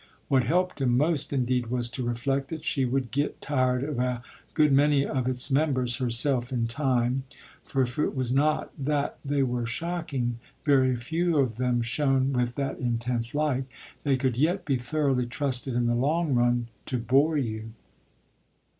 What 0.29 0.45
helped 0.45 0.81
him 0.81 0.97
most 0.97 1.31
indeed 1.31 1.67
was 1.67 1.87
to 1.91 2.01
reflect 2.01 2.47
that 2.47 2.63
she 2.65 2.85
would 2.85 3.11
get 3.11 3.39
tired 3.39 3.83
of 3.83 3.99
a 3.99 4.23
good 4.55 4.73
many 4.73 5.05
of 5.05 5.27
its 5.27 5.51
members 5.51 5.97
herself 5.97 6.51
in 6.51 6.65
time; 6.65 7.21
for 7.63 7.83
if 7.83 7.99
it 7.99 8.15
was 8.15 8.33
not 8.33 8.73
that 8.83 9.19
they 9.23 9.43
were 9.43 9.67
shocking 9.67 10.39
very 10.65 10.95
few 10.95 11.37
of 11.37 11.57
them 11.57 11.83
shone 11.83 12.33
with 12.33 12.55
that 12.55 12.79
intense 12.79 13.35
light 13.35 13.65
they 14.01 14.17
could 14.17 14.37
yet 14.37 14.65
be 14.65 14.75
thoroughly 14.77 15.27
trusted 15.27 15.75
in 15.75 15.85
the 15.85 15.93
long 15.93 16.33
run 16.33 16.65
to 16.87 16.97
bore 16.97 17.37
you. 17.37 17.71